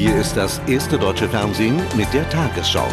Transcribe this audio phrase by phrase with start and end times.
[0.00, 2.88] Hier ist das erste deutsche Fernsehen mit der Tagesschau.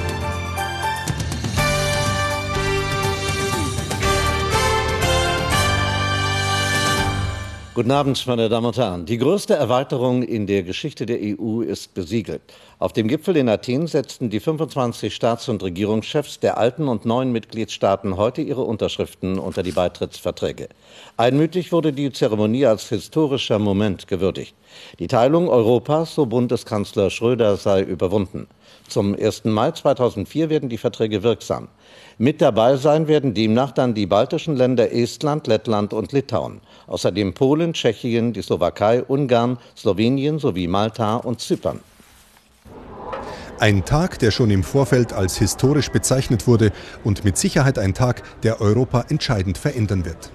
[7.77, 9.05] Guten Abend, meine Damen und Herren.
[9.05, 12.41] Die größte Erweiterung in der Geschichte der EU ist besiegelt.
[12.79, 17.31] Auf dem Gipfel in Athen setzten die 25 Staats- und Regierungschefs der alten und neuen
[17.31, 20.69] Mitgliedstaaten heute ihre Unterschriften unter die Beitrittsverträge.
[21.17, 24.55] Einmütig wurde die Zeremonie als historischer Moment gewürdigt.
[24.97, 28.47] Die Teilung Europas, so Bundeskanzler Schröder, sei überwunden.
[28.87, 29.45] Zum 1.
[29.45, 31.67] Mai 2004 werden die Verträge wirksam.
[32.17, 36.61] Mit dabei sein werden demnach dann die baltischen Länder Estland, Lettland und Litauen.
[36.87, 41.81] Außerdem Polen, Tschechien, die Slowakei, Ungarn, Slowenien sowie Malta und Zypern.
[43.59, 46.71] Ein Tag, der schon im Vorfeld als historisch bezeichnet wurde
[47.03, 50.31] und mit Sicherheit ein Tag, der Europa entscheidend verändern wird.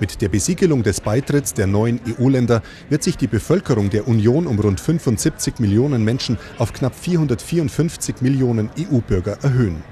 [0.00, 4.58] Mit der Besiegelung des Beitritts der neuen EU-Länder wird sich die Bevölkerung der Union um
[4.58, 9.82] rund 75 Millionen Menschen auf knapp 454 Millionen EU-Bürger erhöhen.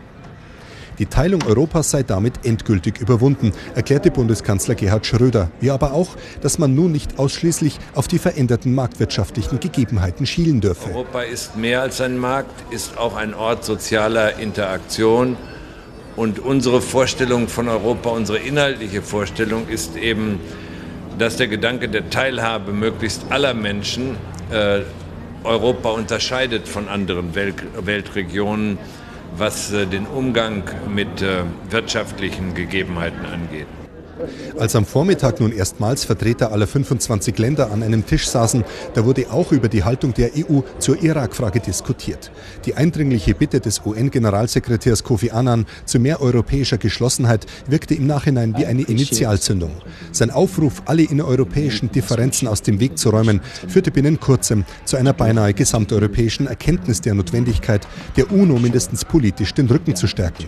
[1.01, 6.59] Die Teilung Europas sei damit endgültig überwunden, erklärte Bundeskanzler Gerhard Schröder, wie aber auch, dass
[6.59, 10.91] man nun nicht ausschließlich auf die veränderten marktwirtschaftlichen Gegebenheiten schielen dürfe.
[10.91, 15.39] Europa ist mehr als ein Markt, ist auch ein Ort sozialer Interaktion.
[16.21, 20.39] Und unsere Vorstellung von Europa, unsere inhaltliche Vorstellung ist eben,
[21.19, 24.19] dass der Gedanke der Teilhabe möglichst aller Menschen
[24.51, 24.81] äh,
[25.45, 27.55] Europa unterscheidet von anderen Welt
[27.87, 28.77] Weltregionen
[29.35, 33.67] was äh, den Umgang mit äh, wirtschaftlichen Gegebenheiten angeht.
[34.59, 39.31] Als am Vormittag nun erstmals Vertreter aller 25 Länder an einem Tisch saßen, da wurde
[39.31, 42.31] auch über die Haltung der EU zur Irak-Frage diskutiert.
[42.65, 48.67] Die eindringliche Bitte des UN-Generalsekretärs Kofi Annan zu mehr europäischer Geschlossenheit wirkte im Nachhinein wie
[48.67, 49.73] eine Initialzündung.
[50.13, 55.13] Sein Aufruf, alle innereuropäischen Differenzen aus dem Weg zu räumen, führte binnen kurzem zu einer
[55.13, 60.47] beinahe gesamteuropäischen Erkenntnis der Notwendigkeit, der UNO mindestens politisch den Rücken zu stärken.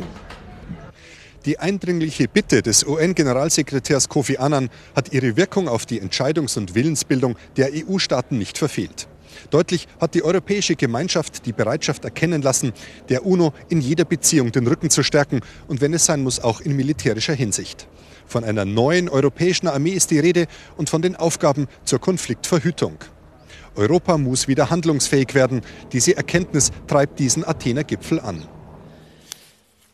[1.45, 7.37] Die eindringliche Bitte des UN-Generalsekretärs Kofi Annan hat ihre Wirkung auf die Entscheidungs- und Willensbildung
[7.57, 9.09] der EU-Staaten nicht verfehlt.
[9.51, 12.73] Deutlich hat die Europäische Gemeinschaft die Bereitschaft erkennen lassen,
[13.09, 16.61] der UNO in jeder Beziehung den Rücken zu stärken und wenn es sein muss, auch
[16.61, 17.89] in militärischer Hinsicht.
[18.25, 20.47] Von einer neuen europäischen Armee ist die Rede
[20.77, 22.99] und von den Aufgaben zur Konfliktverhütung.
[23.75, 25.63] Europa muss wieder handlungsfähig werden.
[25.93, 28.47] Diese Erkenntnis treibt diesen Athener Gipfel an.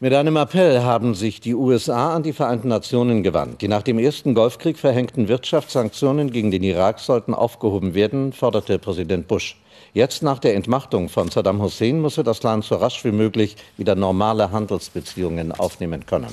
[0.01, 3.63] Mit einem Appell haben sich die USA an die Vereinten Nationen gewandt.
[3.63, 9.27] Die nach dem ersten Golfkrieg verhängten Wirtschaftssanktionen gegen den Irak sollten aufgehoben werden, forderte Präsident
[9.27, 9.57] Bush.
[9.95, 13.97] Jetzt nach der Entmachtung von Saddam Hussein müsse das Land so rasch wie möglich wieder
[13.97, 16.33] normale Handelsbeziehungen aufnehmen können.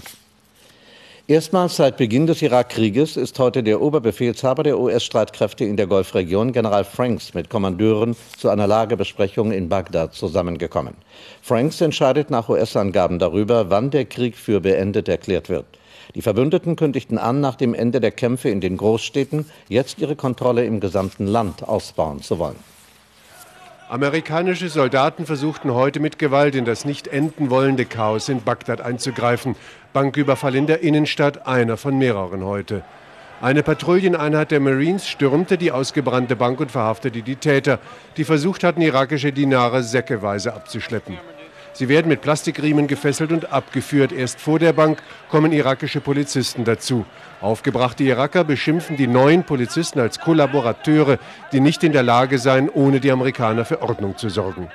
[1.27, 6.83] Erstmals seit Beginn des Irakkrieges ist heute der Oberbefehlshaber der US-Streitkräfte in der Golfregion, General
[6.83, 10.93] Franks, mit Kommandeuren zu einer Lagebesprechung in Bagdad zusammengekommen.
[11.41, 15.65] Franks entscheidet nach US-Angaben darüber, wann der Krieg für beendet erklärt wird.
[16.13, 20.63] Die Verbündeten kündigten an, nach dem Ende der Kämpfe in den Großstädten jetzt ihre Kontrolle
[20.63, 22.74] im gesamten Land ausbauen zu wollen.
[23.87, 29.55] Amerikanische Soldaten versuchten heute mit Gewalt in das nicht enden wollende Chaos in Bagdad einzugreifen.
[29.93, 32.83] Banküberfall in der Innenstadt, einer von mehreren heute.
[33.41, 37.77] Eine Patrouilleneinheit der Marines stürmte die ausgebrannte Bank und verhaftete die Täter,
[38.17, 41.19] die versucht hatten, irakische Dinare säckeweise abzuschleppen.
[41.75, 44.13] Sie werden mit Plastikriemen gefesselt und abgeführt.
[44.13, 47.05] Erst vor der Bank kommen irakische Polizisten dazu.
[47.41, 51.19] Aufgebrachte Iraker beschimpfen die neuen Polizisten als Kollaborateure,
[51.51, 54.69] die nicht in der Lage seien, ohne die Amerikaner für Ordnung zu sorgen.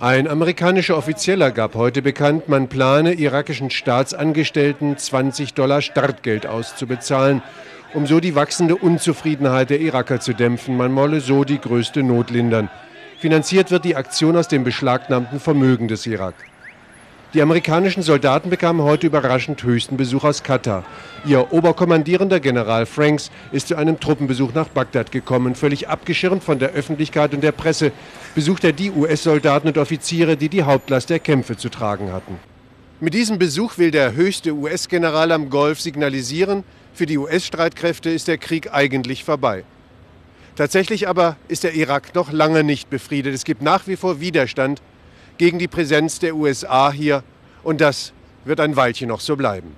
[0.00, 7.40] Ein amerikanischer Offizieller gab heute bekannt, man plane irakischen Staatsangestellten 20 Dollar Startgeld auszubezahlen,
[7.94, 10.76] um so die wachsende Unzufriedenheit der Iraker zu dämpfen.
[10.76, 12.68] Man wolle so die größte Not lindern.
[13.20, 16.32] Finanziert wird die Aktion aus dem beschlagnahmten Vermögen des Irak.
[17.34, 20.86] Die amerikanischen Soldaten bekamen heute überraschend höchsten Besuch aus Katar.
[21.26, 25.54] Ihr Oberkommandierender General Franks ist zu einem Truppenbesuch nach Bagdad gekommen.
[25.54, 27.92] Völlig abgeschirmt von der Öffentlichkeit und der Presse
[28.34, 32.38] besucht er die US-Soldaten und Offiziere, die die Hauptlast der Kämpfe zu tragen hatten.
[33.00, 36.64] Mit diesem Besuch will der höchste US-General am Golf signalisieren,
[36.94, 39.64] für die US-Streitkräfte ist der Krieg eigentlich vorbei.
[40.56, 43.34] Tatsächlich aber ist der Irak noch lange nicht befriedet.
[43.34, 44.82] Es gibt nach wie vor Widerstand
[45.38, 47.22] gegen die Präsenz der USA hier
[47.62, 48.12] und das
[48.44, 49.74] wird ein Weilchen noch so bleiben.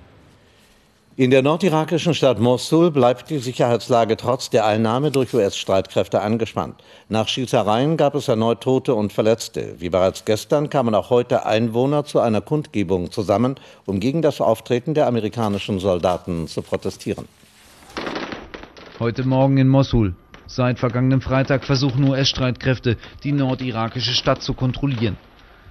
[1.15, 6.81] In der nordirakischen Stadt Mosul bleibt die Sicherheitslage trotz der Einnahme durch US-Streitkräfte angespannt.
[7.07, 9.75] Nach Schießereien gab es erneut Tote und Verletzte.
[9.77, 14.95] Wie bereits gestern kamen auch heute Einwohner zu einer Kundgebung zusammen, um gegen das Auftreten
[14.95, 17.27] der amerikanischen Soldaten zu protestieren.
[18.99, 20.15] Heute Morgen in Mosul.
[20.47, 25.17] Seit vergangenem Freitag versuchen US-Streitkräfte, die nordirakische Stadt zu kontrollieren.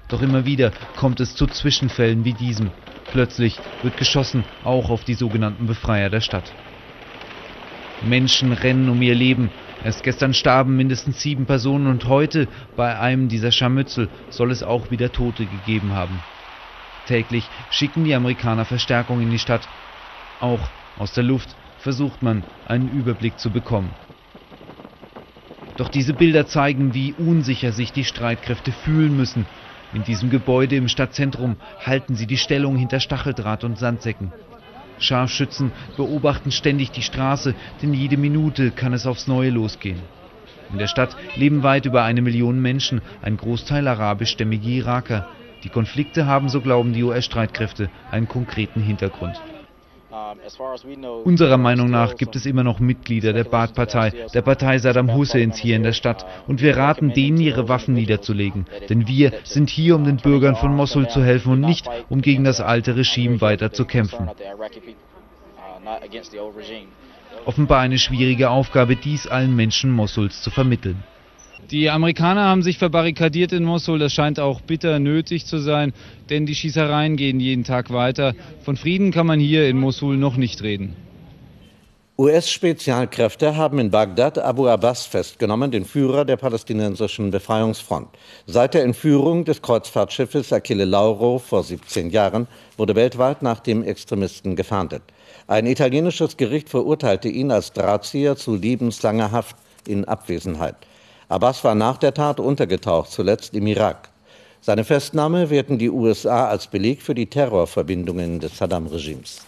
[0.09, 2.71] Doch immer wieder kommt es zu Zwischenfällen wie diesem.
[3.11, 6.53] Plötzlich wird geschossen, auch auf die sogenannten Befreier der Stadt.
[8.05, 9.51] Menschen rennen um ihr Leben.
[9.85, 14.91] Erst gestern starben mindestens sieben Personen und heute bei einem dieser Scharmützel soll es auch
[14.91, 16.19] wieder Tote gegeben haben.
[17.07, 19.69] Täglich schicken die Amerikaner Verstärkung in die Stadt.
[20.41, 20.61] Auch
[20.99, 23.91] aus der Luft versucht man, einen Überblick zu bekommen.
[25.77, 29.47] Doch diese Bilder zeigen, wie unsicher sich die Streitkräfte fühlen müssen.
[29.93, 34.33] In diesem Gebäude im Stadtzentrum halten sie die Stellung hinter Stacheldraht und Sandsäcken.
[34.99, 40.01] Scharfschützen beobachten ständig die Straße, denn jede Minute kann es aufs Neue losgehen.
[40.73, 45.27] In der Stadt leben weit über eine Million Menschen, ein Großteil arabischstämmige Iraker.
[45.65, 49.43] Die Konflikte haben, so glauben die US-Streitkräfte, einen konkreten Hintergrund.
[51.25, 55.77] Unserer Meinung nach gibt es immer noch Mitglieder der Baath-Partei, der Partei Saddam Husseins hier
[55.77, 56.27] in der Stadt.
[56.47, 58.67] Und wir raten denen, ihre Waffen niederzulegen.
[58.91, 62.45] Denn wir sind hier, um den Bürgern von Mosul zu helfen und nicht, um gegen
[62.45, 64.31] das alte Regime weiter zu kämpfen.
[67.47, 71.03] Offenbar eine schwierige Aufgabe, dies allen Menschen Mosuls zu vermitteln.
[71.71, 73.99] Die Amerikaner haben sich verbarrikadiert in Mosul.
[73.99, 75.93] Das scheint auch bitter nötig zu sein,
[76.29, 78.35] denn die Schießereien gehen jeden Tag weiter.
[78.63, 80.97] Von Frieden kann man hier in Mosul noch nicht reden.
[82.19, 88.09] US-Spezialkräfte haben in Bagdad Abu Abbas festgenommen, den Führer der palästinensischen Befreiungsfront.
[88.47, 94.57] Seit der Entführung des Kreuzfahrtschiffes Achille Lauro vor 17 Jahren wurde weltweit nach dem Extremisten
[94.57, 95.03] gefahndet.
[95.47, 99.57] Ein italienisches Gericht verurteilte ihn als Drahtzieher zu lebenslanger Haft
[99.89, 100.77] in Abwesenheit.
[101.33, 104.11] Abbas war nach der Tat untergetaucht, zuletzt im Irak.
[104.61, 109.41] Seine Festnahme werten die USA als Beleg für die Terrorverbindungen des Saddam-Regimes.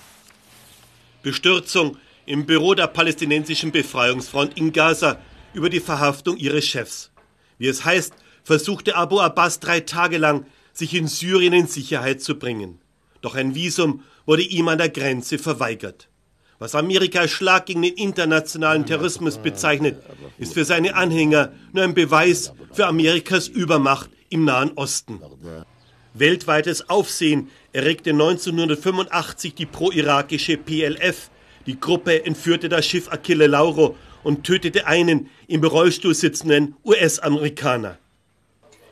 [1.23, 5.19] Bestürzung im Büro der palästinensischen Befreiungsfront in Gaza
[5.53, 7.11] über die Verhaftung ihres Chefs.
[7.59, 8.15] Wie es heißt,
[8.45, 12.81] versuchte Abu Abbas drei Tage lang, sich in Syrien in Sicherheit zu bringen.
[13.21, 16.09] Doch ein Visum wurde ihm an der Grenze verweigert.
[16.59, 20.03] Was Amerika als Schlag gegen den internationalen Terrorismus bezeichnet,
[20.39, 25.21] ist für seine Anhänger nur ein Beweis für Amerikas Übermacht im Nahen Osten.
[26.15, 31.31] Weltweites Aufsehen erregte 1985 die pro-irakische PLF.
[31.67, 37.99] Die Gruppe entführte das Schiff Achille Lauro und tötete einen im Rollstuhl sitzenden US-Amerikaner.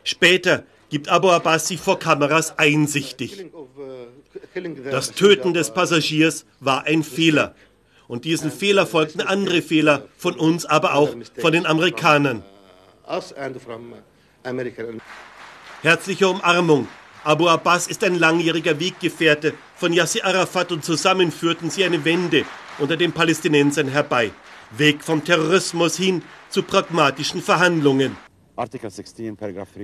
[0.03, 3.47] Später gibt Abu Abbas sich vor Kameras einsichtig.
[4.91, 7.55] Das Töten des Passagiers war ein Fehler.
[8.09, 12.43] Und diesen Fehler folgten andere Fehler von uns, aber auch von den Amerikanern.
[15.83, 16.89] Herzliche Umarmung.
[17.25, 22.45] Abu Abbas ist ein langjähriger Weggefährte von Yasser Arafat und zusammen führten sie eine Wende
[22.79, 24.33] unter den Palästinensern herbei.
[24.77, 28.17] Weg vom Terrorismus hin zu pragmatischen Verhandlungen.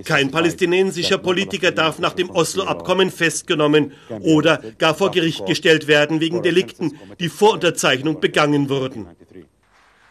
[0.05, 6.43] Kein palästinensischer Politiker darf nach dem Oslo-Abkommen festgenommen oder gar vor Gericht gestellt werden wegen
[6.43, 9.07] Delikten, die vor Unterzeichnung begangen wurden.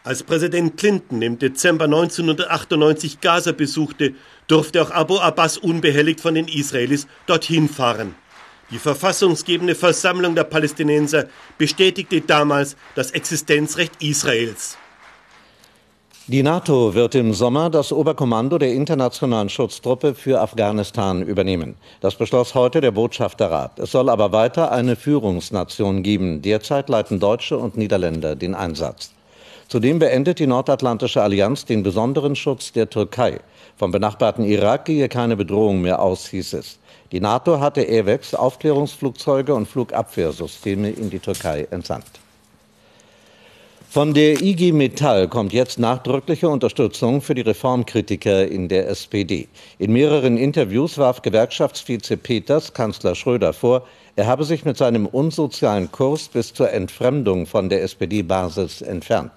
[0.02, 4.14] Als Präsident Clinton im Dezember 1998 Gaza besuchte,
[4.46, 8.14] durfte auch Abu Abbas unbehelligt von den Israelis dorthin fahren.
[8.70, 11.28] Die verfassungsgebende Versammlung der Palästinenser
[11.58, 14.76] bestätigte damals das Existenzrecht Israels.
[16.30, 21.76] Die NATO wird im Sommer das Oberkommando der internationalen Schutztruppe für Afghanistan übernehmen.
[22.02, 23.78] Das beschloss heute der Botschafterrat.
[23.78, 26.42] Es soll aber weiter eine Führungsnation geben.
[26.42, 29.12] Derzeit leiten Deutsche und Niederländer den Einsatz.
[29.68, 33.40] Zudem beendet die Nordatlantische Allianz den besonderen Schutz der Türkei.
[33.78, 36.78] Vom benachbarten Irak gehe keine Bedrohung mehr aus, hieß es.
[37.10, 42.04] Die NATO hatte AWACS Aufklärungsflugzeuge und Flugabwehrsysteme in die Türkei entsandt.
[43.90, 49.48] Von der IG Metall kommt jetzt nachdrückliche Unterstützung für die Reformkritiker in der SPD.
[49.78, 55.90] In mehreren Interviews warf Gewerkschaftsvize Peters Kanzler Schröder vor, er habe sich mit seinem unsozialen
[55.90, 59.32] Kurs bis zur Entfremdung von der SPD-Basis entfernt.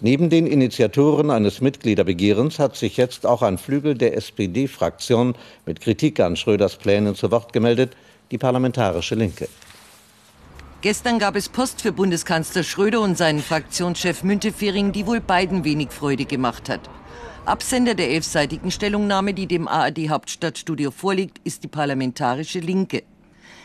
[0.00, 5.34] Neben den Initiatoren eines Mitgliederbegehrens hat sich jetzt auch ein Flügel der SPD-Fraktion
[5.64, 7.96] mit Kritik an Schröders Plänen zu Wort gemeldet,
[8.30, 9.48] die Parlamentarische Linke.
[10.86, 15.90] Gestern gab es Post für Bundeskanzler Schröder und seinen Fraktionschef Müntefering, die wohl beiden wenig
[15.90, 16.88] Freude gemacht hat.
[17.44, 23.02] Absender der elfseitigen Stellungnahme, die dem ARD Hauptstadtstudio vorliegt, ist die Parlamentarische Linke.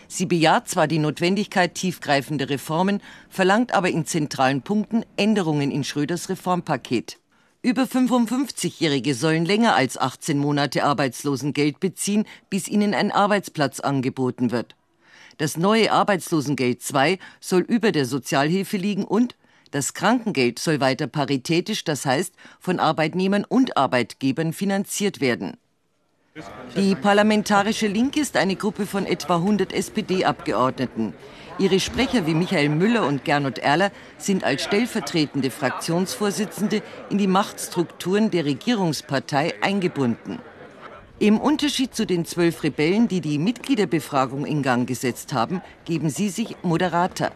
[0.07, 6.27] Sie bejaht zwar die Notwendigkeit tiefgreifender Reformen, verlangt aber in zentralen Punkten Änderungen in Schröders
[6.27, 7.19] Reformpaket.
[7.61, 14.75] Über 55-Jährige sollen länger als 18 Monate Arbeitslosengeld beziehen, bis ihnen ein Arbeitsplatz angeboten wird.
[15.41, 19.35] Das neue Arbeitslosengeld II soll über der Sozialhilfe liegen und
[19.71, 25.57] Das Krankengeld soll weiter paritätisch, das heißt von Arbeitnehmern und Arbeitgebern finanziert werden.
[26.75, 31.15] Die Parlamentarische Linke ist eine Gruppe von etwa 100 SPD-Abgeordneten.
[31.57, 38.29] Ihre Sprecher wie Michael Müller und Gernot Erler sind als stellvertretende Fraktionsvorsitzende in die Machtstrukturen
[38.29, 40.39] der Regierungspartei eingebunden.
[41.21, 46.29] Im Unterschied zu den zwölf Rebellen, die die Mitgliederbefragung in Gang gesetzt haben, geben sie
[46.29, 47.31] sich moderater.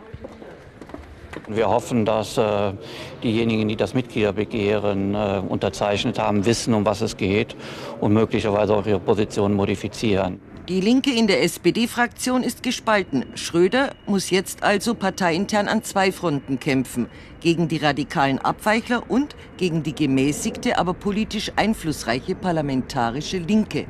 [1.47, 2.73] Wir hoffen, dass äh,
[3.21, 7.55] diejenigen, die das Mitgliederbegehren äh, unterzeichnet haben, wissen, um was es geht
[8.01, 10.39] und möglicherweise auch ihre Position modifizieren.
[10.67, 13.25] Die Linke in der SPD-Fraktion ist gespalten.
[13.35, 17.05] Schröder muss jetzt also parteiintern an zwei Fronten kämpfen.
[17.39, 23.85] Gegen die radikalen Abweichler und gegen die gemäßigte, aber politisch einflussreiche parlamentarische Linke.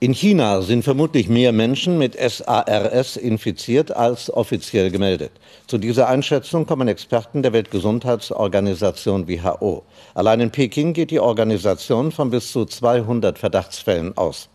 [0.00, 5.32] In China sind vermutlich mehr Menschen mit SARS infiziert als offiziell gemeldet.
[5.66, 9.82] Zu dieser Einschätzung kommen Experten der Weltgesundheitsorganisation WHO.
[10.14, 14.50] Allein in Peking geht die Organisation von bis zu 200 Verdachtsfällen aus.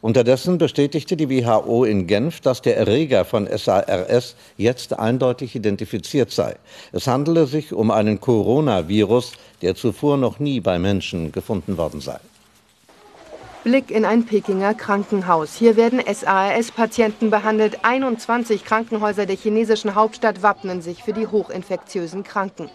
[0.00, 6.54] Unterdessen bestätigte die WHO in Genf, dass der Erreger von SARS jetzt eindeutig identifiziert sei.
[6.92, 12.18] Es handele sich um einen Coronavirus, der zuvor noch nie bei Menschen gefunden worden sei.
[13.64, 15.56] Blick in ein Pekinger Krankenhaus.
[15.56, 17.80] Hier werden SARS-Patienten behandelt.
[17.82, 22.70] 21 Krankenhäuser der chinesischen Hauptstadt wappnen sich für die hochinfektiösen Kranken.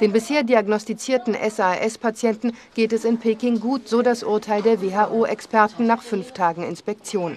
[0.00, 6.02] Den bisher diagnostizierten SAS-Patienten geht es in Peking gut, so das Urteil der WHO-Experten nach
[6.02, 7.36] fünf Tagen Inspektion.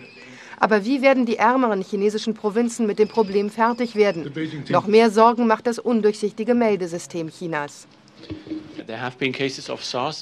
[0.59, 4.31] Aber wie werden die ärmeren chinesischen Provinzen mit dem Problem fertig werden?
[4.69, 7.85] Noch mehr Sorgen macht das undurchsichtige Meldesystem Chinas.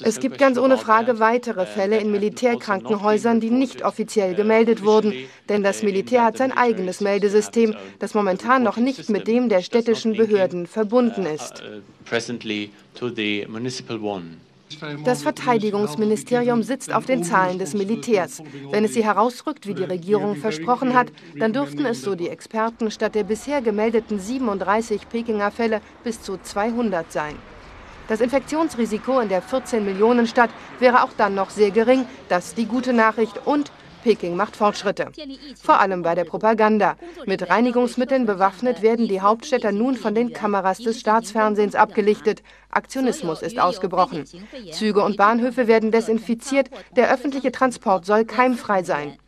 [0.04, 5.14] Es gibt ganz ohne Frage weitere Fälle in Militärkrankenhäusern, die nicht offiziell gemeldet wurden,
[5.48, 10.16] denn das Militär hat sein eigenes Meldesystem, das momentan noch nicht mit dem der städtischen
[10.16, 11.62] Behörden verbunden ist.
[15.04, 18.42] Das Verteidigungsministerium sitzt auf den Zahlen des Militärs.
[18.70, 22.90] Wenn es sie herausrückt, wie die Regierung versprochen hat, dann dürften es, so die Experten,
[22.90, 27.36] statt der bisher gemeldeten 37 Pekinger Fälle bis zu 200 sein.
[28.08, 32.06] Das Infektionsrisiko in der 14-Millionen-Stadt wäre auch dann noch sehr gering.
[32.28, 33.46] Das ist die gute Nachricht.
[33.46, 33.70] Und
[34.02, 35.12] Peking macht Fortschritte.
[35.62, 36.96] Vor allem bei der Propaganda.
[37.24, 42.42] Mit Reinigungsmitteln bewaffnet werden die Hauptstädter nun von den Kameras des Staatsfernsehens abgelichtet.
[42.70, 44.24] Aktionismus ist ausgebrochen.
[44.72, 46.68] Züge und Bahnhöfe werden desinfiziert.
[46.96, 49.18] Der öffentliche Transport soll keimfrei sein.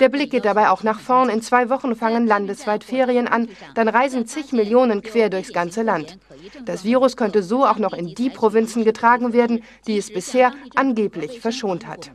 [0.00, 1.28] Der Blick geht dabei auch nach vorn.
[1.28, 3.48] In zwei Wochen fangen landesweit Ferien an.
[3.74, 6.18] Dann reisen zig Millionen quer durchs ganze Land.
[6.64, 11.40] Das Virus könnte so auch noch in die Provinzen getragen werden, die es bisher angeblich
[11.40, 12.10] verschont hat.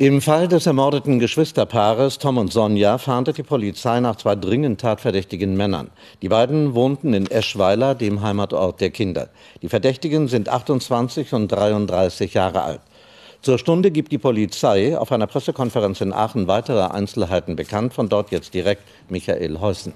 [0.00, 5.56] Im Fall des ermordeten Geschwisterpaares Tom und Sonja fahndet die Polizei nach zwei dringend tatverdächtigen
[5.56, 5.90] Männern.
[6.22, 9.28] Die beiden wohnten in Eschweiler, dem Heimatort der Kinder.
[9.60, 12.80] Die Verdächtigen sind 28 und 33 Jahre alt.
[13.40, 17.94] Zur Stunde gibt die Polizei auf einer Pressekonferenz in Aachen weitere Einzelheiten bekannt.
[17.94, 19.92] Von dort jetzt direkt Michael Heusen.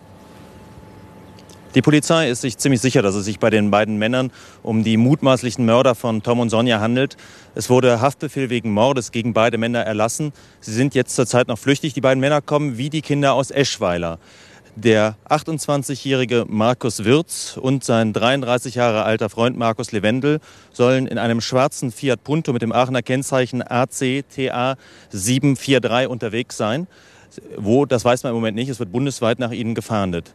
[1.75, 4.31] Die Polizei ist sich ziemlich sicher, dass es sich bei den beiden Männern
[4.63, 7.17] um die mutmaßlichen Mörder von Tom und Sonja handelt.
[7.55, 10.33] Es wurde Haftbefehl wegen Mordes gegen beide Männer erlassen.
[10.61, 11.95] Sie sind jetzt zurzeit noch flüchtig.
[11.95, 14.19] Die beiden Männer kommen wie die Kinder aus Eschweiler.
[14.75, 20.41] Der 28-jährige Markus Wirz und sein 33 Jahre alter Freund Markus Lewendel
[20.73, 24.77] sollen in einem schwarzen Fiat Punto mit dem Aachener Kennzeichen ACTA
[25.11, 26.87] 743 unterwegs sein.
[27.59, 28.71] Wo, das weiß man im Moment nicht.
[28.71, 30.33] Es wird bundesweit nach ihnen gefahndet.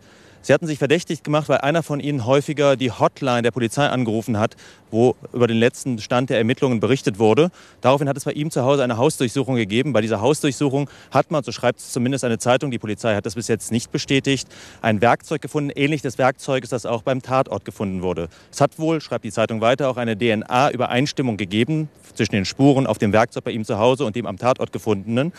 [0.47, 4.39] Sie hatten sich verdächtig gemacht, weil einer von ihnen häufiger die Hotline der Polizei angerufen
[4.39, 4.55] hat,
[4.91, 7.51] wo über den letzten Stand der Ermittlungen berichtet wurde.
[7.81, 9.91] Daraufhin hat es bei ihm zu Hause eine Hausdurchsuchung gegeben.
[9.91, 13.35] Bei dieser Hausdurchsuchung hat man, so schreibt es zumindest eine Zeitung, die Polizei hat das
[13.35, 14.47] bis jetzt nicht bestätigt,
[14.81, 18.29] ein Werkzeug gefunden, ähnlich des Werkzeuges, das auch beim Tatort gefunden wurde.
[18.49, 22.99] Es hat wohl, schreibt die Zeitung weiter, auch eine DNA-Übereinstimmung gegeben zwischen den Spuren auf
[22.99, 25.33] dem Werkzeug bei ihm zu Hause und dem am Tatort gefundenen.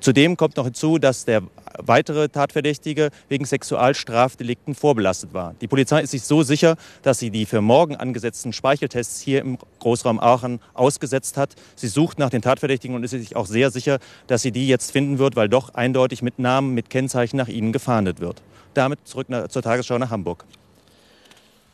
[0.00, 1.42] Zudem kommt noch hinzu, dass der
[1.78, 5.54] weitere Tatverdächtige wegen Sexualstrafdelikten vorbelastet war.
[5.60, 9.58] Die Polizei ist sich so sicher, dass sie die für morgen angesetzten Speicheltests hier im
[9.80, 11.54] Großraum Aachen ausgesetzt hat.
[11.74, 14.92] Sie sucht nach den Tatverdächtigen und ist sich auch sehr sicher, dass sie die jetzt
[14.92, 18.42] finden wird, weil doch eindeutig mit Namen, mit Kennzeichen nach ihnen gefahndet wird.
[18.74, 20.44] Damit zurück zur Tagesschau nach Hamburg.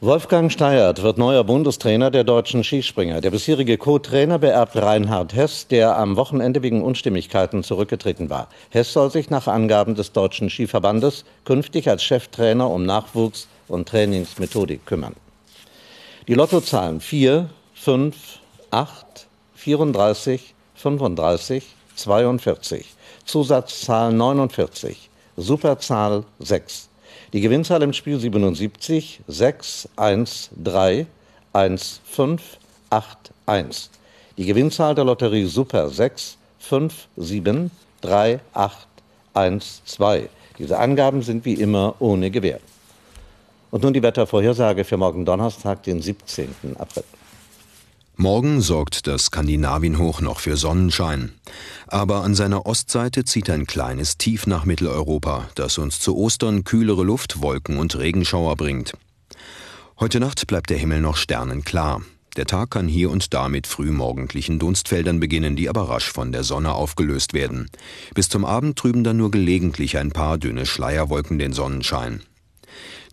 [0.03, 3.21] Wolfgang Steiert wird neuer Bundestrainer der deutschen Skispringer.
[3.21, 8.49] Der bisherige Co-Trainer beerbt Reinhard Hess, der am Wochenende wegen Unstimmigkeiten zurückgetreten war.
[8.71, 14.87] Hess soll sich nach Angaben des Deutschen Skiverbandes künftig als Cheftrainer um Nachwuchs und Trainingsmethodik
[14.87, 15.17] kümmern.
[16.29, 18.17] Die Lottozahlen 4, 5,
[18.71, 21.67] 8, 34, 35,
[21.97, 22.87] 42.
[23.27, 25.11] Zusatzzahl 49.
[25.37, 26.90] Superzahl 6.
[27.33, 31.07] Die Gewinnzahl im Spiel 77 6 1 3
[31.53, 32.43] 1 5
[32.91, 33.91] 8 1.
[34.37, 37.71] Die Gewinnzahl der Lotterie Super 6 5 7
[38.01, 38.89] 3 8
[39.35, 40.29] 1 2.
[40.59, 42.59] Diese Angaben sind wie immer ohne Gewähr.
[43.71, 46.77] Und nun die Wettervorhersage für morgen Donnerstag, den 17.
[46.79, 47.05] April.
[48.21, 51.33] Morgen sorgt das Skandinavienhoch noch für Sonnenschein.
[51.87, 57.03] Aber an seiner Ostseite zieht ein kleines Tief nach Mitteleuropa, das uns zu Ostern kühlere
[57.03, 58.93] Luft, Wolken und Regenschauer bringt.
[59.99, 62.03] Heute Nacht bleibt der Himmel noch sternenklar.
[62.37, 66.45] Der Tag kann hier und da mit frühmorgendlichen Dunstfeldern beginnen, die aber rasch von der
[66.45, 67.71] Sonne aufgelöst werden.
[68.15, 72.21] Bis zum Abend trüben dann nur gelegentlich ein paar dünne Schleierwolken den Sonnenschein.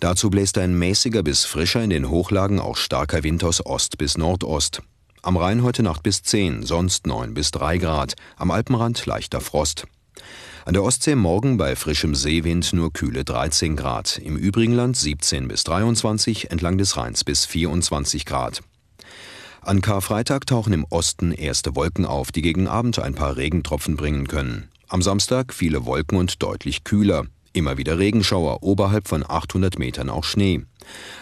[0.02, 4.18] Dazu bläst ein mäßiger bis frischer in den Hochlagen auch starker Wind aus Ost bis
[4.18, 4.82] Nordost.
[5.24, 9.86] Am Rhein heute Nacht bis 10, sonst 9 bis 3 Grad, am Alpenrand leichter Frost.
[10.64, 15.48] An der Ostsee morgen bei frischem Seewind nur kühle 13 Grad, im übrigen Land 17
[15.48, 18.62] bis 23, entlang des Rheins bis 24 Grad.
[19.62, 24.28] An Karfreitag tauchen im Osten erste Wolken auf, die gegen Abend ein paar Regentropfen bringen
[24.28, 24.70] können.
[24.88, 27.26] Am Samstag viele Wolken und deutlich kühler.
[27.54, 30.62] Immer wieder Regenschauer, oberhalb von 800 Metern auch Schnee.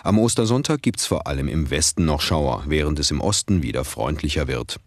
[0.04, 4.48] Am Ostersonntag gibt's vor allem im Westen noch Schauer, während es im Osten wieder freundlicher
[4.48, 4.80] wird.